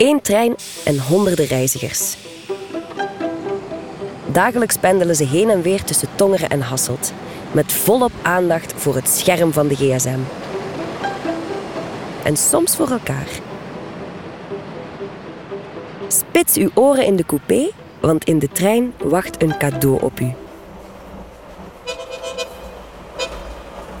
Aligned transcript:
Eén 0.00 0.20
trein 0.20 0.54
en 0.84 0.98
honderden 0.98 1.46
reizigers. 1.46 2.16
Dagelijks 4.26 4.76
pendelen 4.76 5.16
ze 5.16 5.24
heen 5.24 5.50
en 5.50 5.62
weer 5.62 5.84
tussen 5.84 6.08
Tongeren 6.14 6.48
en 6.48 6.60
Hasselt, 6.60 7.12
met 7.52 7.72
volop 7.72 8.12
aandacht 8.22 8.72
voor 8.76 8.94
het 8.94 9.08
scherm 9.08 9.52
van 9.52 9.68
de 9.68 9.74
gsm. 9.74 10.18
En 12.22 12.36
soms 12.36 12.76
voor 12.76 12.90
elkaar. 12.90 13.28
Spits 16.08 16.56
uw 16.56 16.70
oren 16.74 17.04
in 17.04 17.16
de 17.16 17.24
coupé, 17.24 17.70
want 18.00 18.24
in 18.24 18.38
de 18.38 18.48
trein 18.48 18.92
wacht 18.98 19.42
een 19.42 19.56
cadeau 19.58 20.02
op 20.02 20.20
u. 20.20 20.32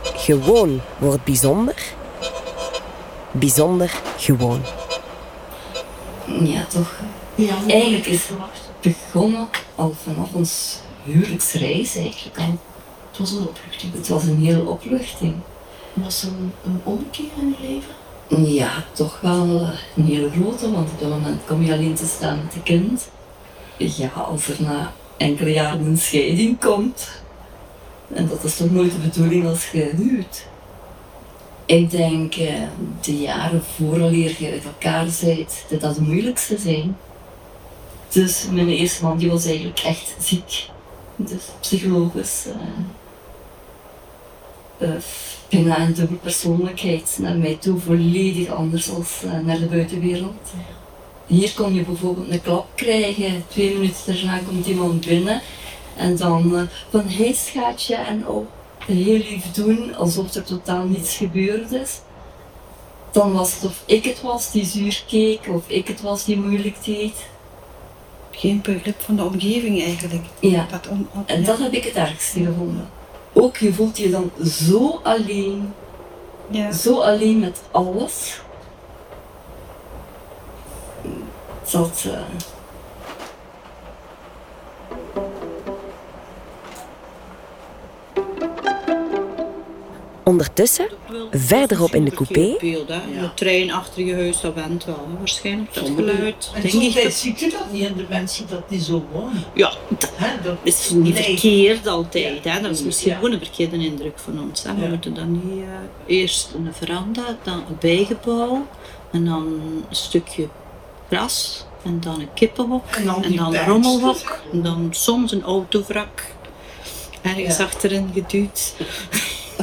Gewoon 0.02 0.80
wordt 0.98 1.24
bijzonder. 1.24 1.82
Bijzonder 3.30 4.00
gewoon. 4.16 4.60
Ja, 6.38 6.64
toch. 6.64 7.00
Eigenlijk 7.66 8.06
is 8.06 8.28
het 8.28 8.96
begonnen 8.96 9.48
al 9.74 9.94
vanaf 10.02 10.28
ons 10.32 10.78
huwelijksreis 11.04 11.96
eigenlijk 11.96 12.38
al. 12.38 12.58
Het 13.10 13.18
was 13.18 13.30
een 13.30 13.46
opluchting. 13.48 13.92
Het 13.92 14.08
was 14.08 14.24
een 14.24 14.44
hele 14.44 14.64
opluchting. 14.64 15.34
Was 15.92 16.22
er 16.22 16.28
een, 16.28 16.52
een 16.64 16.80
omkeer 16.84 17.30
in 17.40 17.56
je 17.60 17.68
leven? 17.68 17.94
Ja, 18.52 18.84
toch 18.92 19.20
wel 19.20 19.68
een 19.96 20.04
hele 20.04 20.30
grote, 20.30 20.72
want 20.72 20.90
op 20.90 21.00
dat 21.00 21.08
moment 21.08 21.40
kom 21.46 21.62
je 21.62 21.72
alleen 21.72 21.94
te 21.94 22.06
staan 22.06 22.40
met 22.44 22.54
een 22.54 22.62
kind. 22.62 23.08
Ja, 23.76 24.08
als 24.08 24.48
er 24.48 24.56
na 24.62 24.92
enkele 25.16 25.52
jaren 25.52 25.86
een 25.86 25.98
scheiding 25.98 26.60
komt. 26.60 27.08
En 28.12 28.28
dat 28.28 28.44
is 28.44 28.56
toch 28.56 28.70
nooit 28.70 28.92
de 28.92 28.98
bedoeling 28.98 29.46
als 29.46 29.70
je 29.70 29.92
huwt. 29.96 30.46
Ik 31.70 31.90
denk 31.90 32.34
eh, 32.34 32.62
de 33.00 33.18
jaren 33.18 33.62
vooraleer 33.76 34.34
je 34.38 34.50
uit 34.50 34.64
elkaar 34.64 35.06
bent, 35.20 35.64
dat 35.68 35.80
dat 35.80 35.96
het 35.96 36.06
moeilijkste 36.06 36.58
zijn. 36.58 36.96
Dus 38.08 38.46
mijn 38.50 38.68
eerste 38.68 39.04
man 39.04 39.18
die 39.18 39.30
was 39.30 39.44
eigenlijk 39.44 39.78
echt 39.78 40.14
ziek. 40.18 40.68
Dus 41.16 41.42
psychologisch. 41.60 42.46
Uh, 42.46 42.54
uh, 44.88 44.94
bijna 45.48 45.80
een 45.80 45.92
dubbele 45.92 46.18
persoonlijkheid 46.18 47.18
naar 47.20 47.36
mij 47.36 47.56
toe, 47.60 47.78
volledig 47.78 48.48
anders 48.48 48.88
uh, 48.88 48.94
naar 49.44 49.58
de 49.58 49.66
buitenwereld. 49.66 50.50
Hier 51.26 51.52
kon 51.54 51.74
je 51.74 51.82
bijvoorbeeld 51.82 52.30
een 52.30 52.42
klap 52.42 52.66
krijgen, 52.74 53.44
twee 53.48 53.74
minuten 53.74 54.14
daarna 54.14 54.38
komt 54.38 54.66
iemand 54.66 55.06
binnen 55.06 55.40
en 55.96 56.16
dan 56.16 56.68
van 56.90 57.08
hé 57.08 57.32
schatje 57.32 57.94
en 57.94 58.28
oh, 58.28 58.46
heel 58.86 59.18
lief 59.18 59.50
doen 59.52 59.94
alsof 59.94 60.34
er 60.34 60.44
totaal 60.44 60.84
niets 60.84 61.16
gebeurd 61.16 61.72
is. 61.72 62.00
Dan 63.10 63.32
was 63.32 63.54
het 63.54 63.64
of 63.64 63.82
ik 63.86 64.04
het 64.04 64.20
was 64.20 64.50
die 64.50 64.64
zuur 64.64 65.04
keek 65.08 65.40
of 65.48 65.62
ik 65.66 65.88
het 65.88 66.00
was 66.00 66.24
die 66.24 66.38
moeilijk 66.38 66.84
deed. 66.84 67.26
Geen 68.30 68.60
begrip 68.62 69.00
van 69.00 69.16
de 69.16 69.24
omgeving 69.24 69.82
eigenlijk. 69.82 70.24
Ja, 70.40 70.66
Dat 70.70 70.88
on- 70.88 71.08
on- 71.14 71.26
en 71.26 71.44
dat 71.44 71.58
heb 71.58 71.72
ik 71.72 71.84
het 71.84 71.94
ergste 71.94 72.44
gevonden. 72.44 72.88
Ook 73.32 73.56
je 73.56 73.72
voelt 73.72 73.98
je 73.98 74.10
dan 74.10 74.30
zo 74.44 75.00
alleen, 75.02 75.72
ja. 76.50 76.72
zo 76.72 77.00
alleen 77.00 77.38
met 77.38 77.60
alles. 77.70 78.40
Dat, 81.70 82.04
uh... 82.06 82.12
Ondertussen, 90.24 90.88
verderop 91.32 91.94
in 91.94 92.04
de 92.04 92.10
coupé, 92.10 92.56
Beeld, 92.60 92.88
hè. 92.88 93.00
De 93.20 93.30
trein 93.34 93.72
achter 93.72 94.04
je 94.04 94.14
huis, 94.14 94.40
dat 94.40 94.54
went 94.54 94.84
wel, 94.84 95.06
hè. 95.12 95.18
waarschijnlijk. 95.18 95.74
Dat 95.74 95.84
geluid. 95.96 96.50
En 96.54 96.60
Denk 96.62 96.74
ik 96.74 96.92
soms 96.92 96.94
dat- 97.02 97.12
ziet 97.12 97.40
u 97.42 97.50
dat 97.50 97.72
niet 97.72 97.84
en 97.86 97.94
de 97.96 98.04
mensen 98.08 98.46
dat 98.48 98.70
niet 98.70 98.82
zo 98.82 99.04
wonen. 99.12 99.44
Ja, 99.54 99.72
dat 100.42 100.56
is 100.62 100.90
niet 100.90 101.14
Nee. 101.14 101.22
verkeerd 101.22 101.86
altijd. 101.86 102.44
Hè. 102.44 102.60
Dat 102.60 102.70
is 102.70 102.82
misschien 102.82 103.10
Ja. 103.10 103.16
gewoon 103.16 103.32
een 103.32 103.38
verkeerde 103.38 103.76
indruk 103.76 104.18
van 104.18 104.40
ons. 104.42 104.62
Hè. 104.62 104.74
We 104.74 104.80
Ja. 104.82 104.88
moeten 104.88 105.14
dan 105.14 105.32
niet 105.32 105.62
eh, 105.62 106.16
eerst 106.16 106.50
een 106.54 106.68
veranda, 106.72 107.36
dan 107.42 107.54
een 107.68 107.76
bijgebouw 107.80 108.66
en 109.12 109.24
dan 109.24 109.42
een 109.46 109.84
stukje 109.90 110.48
gras 111.08 111.64
en 111.84 112.00
dan 112.00 112.20
een 112.20 112.32
kippenhok 112.34 112.84
En 112.96 113.04
dan 113.04 113.22
en 113.22 113.28
die 113.28 113.38
dan 113.38 113.54
een 113.54 113.66
rommelhok 113.66 114.40
en 114.52 114.62
dan 114.62 114.88
soms 114.90 115.32
een 115.32 115.42
autovrak 115.42 116.24
ergens 117.22 117.56
Ja. 117.56 117.64
achterin 117.64 118.10
geduwd. 118.14 118.74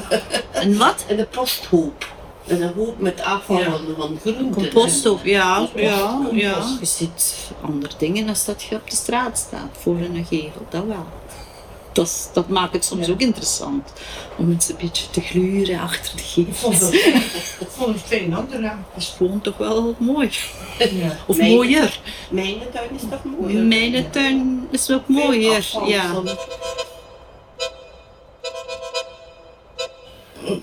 en 0.51 0.77
wat? 0.77 1.05
En 1.07 1.15
de 1.17 1.25
posthoop. 1.25 2.15
En 2.47 2.61
een 2.61 2.73
hoop 2.75 2.99
met 2.99 3.21
afval 3.21 3.59
Ja. 3.59 3.71
van, 3.97 4.17
groenten. 4.21 5.11
Of 5.11 5.23
ja, 5.23 5.67
ja, 5.75 6.19
ja. 6.31 6.77
Je 6.79 6.85
ziet 6.85 7.35
andere 7.61 7.93
dingen 7.97 8.29
als 8.29 8.45
dat 8.45 8.63
je 8.63 8.75
op 8.75 8.89
de 8.89 8.95
straat 8.95 9.37
staat 9.37 9.69
voor 9.79 9.95
een 9.95 10.25
gevel, 10.29 10.65
dat 10.69 10.83
wel. 10.85 11.05
Dat, 11.91 12.29
dat 12.33 12.47
maakt 12.47 12.73
het 12.73 12.85
soms 12.85 13.05
Ja. 13.07 13.13
ook 13.13 13.19
interessant 13.21 13.93
om 14.37 14.51
eens 14.51 14.69
een 14.69 14.75
beetje 14.81 15.09
te 15.09 15.21
gluren 15.21 15.79
achter 15.79 16.15
de 16.15 16.21
Ik 16.41 16.47
gevel. 16.55 16.71
ik 17.59 17.67
vond 17.69 17.95
het 18.09 18.33
ander 18.37 18.69
aan. 18.69 18.85
Dat 18.93 19.03
is 19.03 19.13
gewoon 19.17 19.41
toch 19.41 19.57
wel 19.57 19.95
mooi. 19.97 20.29
Ja. 20.91 21.17
Of 21.25 21.37
Mijn- 21.37 21.51
mooier. 21.55 21.99
Mijn 22.29 22.55
tuin 22.73 22.89
is 22.95 23.01
toch 23.09 23.23
mooi? 23.39 23.53
Mijn 23.53 24.09
tuin 24.09 24.67
is 24.71 24.91
ook 24.91 25.07
mooier. 25.07 25.69
Ja. 25.85 26.11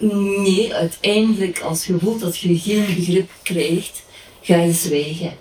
Nee, 0.00 0.74
uiteindelijk 0.74 1.60
als 1.60 1.86
je 1.86 1.98
voelt 1.98 2.20
dat 2.20 2.38
je 2.38 2.58
geen 2.58 2.86
begrip 2.94 3.30
krijgt, 3.42 4.02
ga 4.42 4.56
je 4.56 4.72
zwijgen. 4.72 5.32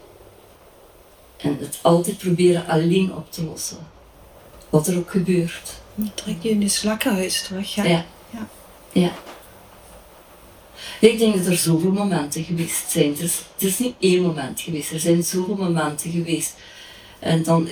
En 1.38 1.58
het 1.60 1.80
altijd 1.82 2.18
proberen 2.18 2.68
alleen 2.68 3.16
op 3.16 3.32
te 3.32 3.44
lossen. 3.44 3.88
Wat 4.70 4.88
er 4.88 4.98
ook 4.98 5.12
gebeurt. 5.12 5.72
Dan 5.96 6.12
trek 6.14 6.36
je 6.42 6.50
in 6.50 6.62
je 6.62 6.68
slakkenhuis 6.70 7.42
terug. 7.42 7.76
Ja. 7.76 7.84
Ja. 7.84 8.06
Ja. 8.32 8.48
ja. 8.92 9.12
Ik 11.00 11.20
denk 11.20 11.38
dat 11.38 11.46
er 11.46 11.58
zoveel 11.58 11.92
momenten 11.92 12.44
geweest 12.44 12.90
zijn. 12.92 13.16
Er 13.18 13.24
is, 13.24 13.38
er 13.60 13.68
is 13.68 13.80
niet 13.80 13.96
één 14.00 14.22
moment 14.22 14.62
geweest, 14.62 14.92
er 14.92 15.00
zijn 15.00 15.24
zoveel 15.24 15.56
momenten 15.56 16.12
geweest. 16.12 16.54
En 17.20 17.44
dan... 17.44 17.70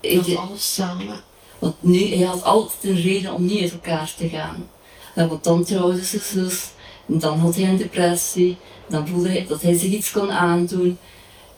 ik- 0.00 0.14
Dat 0.26 0.36
alles 0.36 0.74
samen. 0.74 1.20
want 1.58 1.74
nu, 1.80 2.14
hij 2.14 2.24
had 2.26 2.42
altijd 2.42 2.84
een 2.84 3.00
reden 3.02 3.32
om 3.32 3.44
niet 3.46 3.60
uit 3.62 3.72
elkaar 3.72 4.12
te 4.16 4.28
gaan. 4.28 4.68
En 5.16 5.28
want 5.28 5.44
dan 5.44 5.64
trouwde 5.64 6.04
ze 6.04 6.18
zus, 6.18 6.70
en 7.06 7.18
dan 7.18 7.38
had 7.38 7.54
hij 7.54 7.68
een 7.68 7.76
depressie, 7.76 8.56
dan 8.88 9.08
voelde 9.08 9.28
hij 9.28 9.46
dat 9.48 9.62
hij 9.62 9.78
zich 9.78 9.90
iets 9.90 10.10
kon 10.10 10.30
aandoen. 10.30 10.98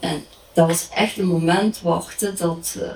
En 0.00 0.24
dat 0.52 0.66
was 0.66 0.88
echt 0.90 1.18
een 1.18 1.26
moment 1.26 1.80
wachten 1.80 2.36
dat, 2.36 2.76
eh, 2.80 2.88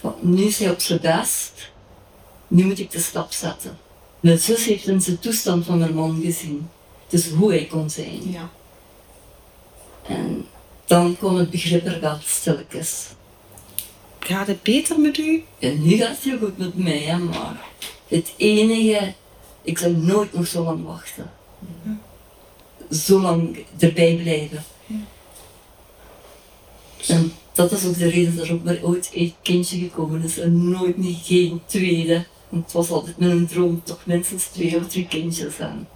van, 0.00 0.14
nu 0.20 0.44
is 0.44 0.58
hij 0.58 0.70
op 0.70 0.80
zijn 0.80 1.00
best, 1.00 1.70
nu 2.48 2.64
moet 2.64 2.78
ik 2.78 2.90
de 2.90 3.00
stap 3.00 3.32
zetten. 3.32 3.78
Mijn 4.20 4.38
zus 4.38 4.64
heeft 4.64 4.86
in 4.86 5.00
zijn 5.00 5.18
toestand 5.18 5.64
van 5.64 5.78
mijn 5.78 5.94
man 5.94 6.20
gezien, 6.22 6.68
dus 7.08 7.28
hoe 7.28 7.50
hij 7.50 7.66
kon 7.66 7.90
zijn. 7.90 8.30
Ja. 8.30 8.50
En 10.06 10.46
dan 10.84 11.16
kwam 11.18 11.36
het 11.36 11.50
begrip 11.50 11.86
er 11.86 12.00
wel 12.00 12.18
stilletjes. 12.24 13.06
Gaat 14.18 14.46
het 14.46 14.62
beter 14.62 15.00
met 15.00 15.18
u? 15.18 15.44
En 15.58 15.82
nu 15.82 15.96
gaat 15.96 16.08
het 16.08 16.18
heel 16.18 16.38
goed 16.38 16.58
met 16.58 16.76
mij, 16.76 16.98
hè, 16.98 17.18
maar 17.18 17.60
het 18.08 18.32
enige, 18.36 19.14
ik 19.66 19.78
zou 19.78 19.96
nooit 19.96 20.32
nog 20.32 20.46
zo 20.46 20.64
lang 20.64 20.84
wachten. 20.84 21.30
Zo 22.90 23.20
lang 23.20 23.58
erbij 23.78 24.16
blijven. 24.22 24.64
En 27.06 27.32
dat 27.52 27.72
is 27.72 27.86
ook 27.86 27.98
de 27.98 28.08
reden 28.08 28.36
dat 28.36 28.46
er 28.46 28.52
ook 28.52 28.64
maar 28.64 28.82
ooit 28.82 29.10
één 29.14 29.34
kindje 29.42 29.78
gekomen 29.78 30.22
is 30.22 30.38
en 30.38 30.68
nooit 30.68 30.96
niet 30.96 31.18
geen 31.22 31.60
tweede. 31.66 32.24
Want 32.48 32.64
het 32.64 32.72
was 32.72 32.90
altijd 32.90 33.18
mijn 33.18 33.46
droom, 33.46 33.82
toch 33.84 34.06
minstens 34.06 34.44
twee 34.44 34.76
of 34.76 34.88
drie 34.88 35.06
kindjes 35.06 35.60
aan. 35.60 35.88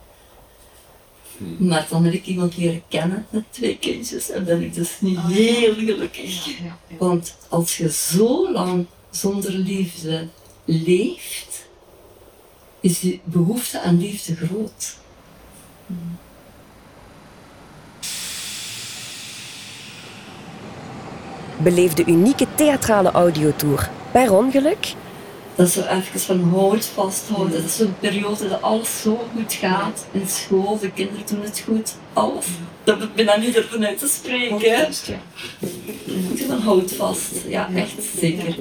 Maar 1.59 1.87
dan 1.91 2.05
heb 2.05 2.13
ik 2.13 2.27
iemand 2.27 2.57
leren 2.57 2.83
kennen 2.89 3.27
met 3.31 3.45
twee 3.51 3.79
kindjes 3.79 4.31
en 4.31 4.45
ben 4.45 4.63
ik 4.63 4.75
dus 4.75 5.01
niet 5.01 5.21
heel 5.21 5.75
gelukkig. 5.75 6.45
Ja, 6.45 6.53
ja. 6.89 6.97
Want 6.99 7.37
als 7.49 7.77
je 7.77 7.91
zo 7.93 8.53
lang 8.53 8.87
zonder 9.11 9.53
liefde 9.53 10.29
leeft, 10.65 11.50
is 12.81 13.01
je 13.01 13.19
behoefte 13.25 13.81
aan 13.81 13.99
liefde 13.99 14.37
groot. 14.37 14.99
beleef 21.63 21.95
de 21.95 22.05
unieke 22.07 22.47
theatrale 22.55 23.11
audiotour 23.11 23.91
per 24.13 24.33
ongeluk 24.33 24.95
Dat 25.55 25.67
is 25.67 25.73
zo 25.73 25.81
even 25.83 26.21
van 26.21 26.41
hout 26.43 26.85
vasthouden. 26.85 27.53
Dat 27.53 27.65
is 27.65 27.77
zo'n 27.77 27.95
periode 28.01 28.49
dat 28.49 28.63
alles 28.63 29.01
zo 29.03 29.27
goed 29.37 29.53
gaat. 29.53 30.07
In 30.13 30.29
school, 30.29 30.79
de 30.79 30.91
kinderen 30.93 31.27
doen 31.27 31.43
het 31.43 31.63
goed. 31.67 31.95
Alles. 32.13 32.47
Daar 32.85 32.99
ben 33.15 33.29
ik 33.29 33.37
niet 33.41 33.57
ervan 33.57 33.87
uit 33.87 33.99
te 33.99 34.09
spreken. 34.09 34.61
hè. 34.61 34.87
Je 36.35 36.45
van 36.49 36.59
hout 36.59 36.93
vast. 36.93 37.33
Ja, 37.49 37.69
echt 37.75 37.95
zeker. 38.19 38.55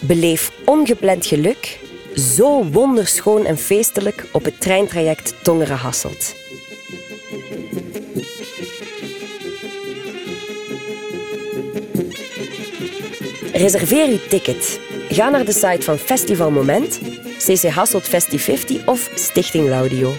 Beleef 0.00 0.50
ongepland 0.64 1.26
geluk, 1.26 1.80
zo 2.14 2.64
wonderschoon 2.64 3.44
en 3.44 3.58
feestelijk 3.58 4.26
op 4.32 4.44
het 4.44 4.60
treintraject 4.60 5.34
Tongeren-Hasselt. 5.42 6.34
Reserveer 13.52 14.08
uw 14.08 14.18
ticket. 14.28 14.80
Ga 15.08 15.28
naar 15.28 15.44
de 15.44 15.52
site 15.52 15.82
van 15.82 15.98
Festival 15.98 16.50
Moment, 16.50 17.00
CC 17.38 17.68
Hasselt 17.68 18.08
Festi50 18.08 18.84
of 18.84 19.10
Stichting 19.14 19.68
Laudio. 19.68 20.12